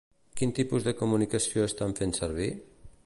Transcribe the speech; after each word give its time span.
Quin 0.39 0.53
tipus 0.59 0.87
de 0.87 0.93
comunicació 1.01 1.67
estan 1.67 1.95
fent 2.01 2.19
servir? 2.21 2.49